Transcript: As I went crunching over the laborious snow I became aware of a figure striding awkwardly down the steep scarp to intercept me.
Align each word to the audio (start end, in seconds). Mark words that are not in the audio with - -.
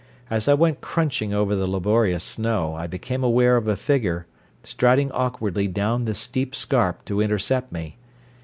As 0.31 0.47
I 0.47 0.55
went 0.55 0.81
crunching 0.81 1.31
over 1.31 1.55
the 1.55 1.67
laborious 1.69 2.23
snow 2.23 2.73
I 2.73 2.87
became 2.87 3.23
aware 3.23 3.55
of 3.55 3.67
a 3.67 3.75
figure 3.75 4.25
striding 4.63 5.11
awkwardly 5.11 5.67
down 5.67 6.05
the 6.05 6.15
steep 6.15 6.55
scarp 6.55 7.05
to 7.05 7.21
intercept 7.21 7.71
me. 7.71 7.97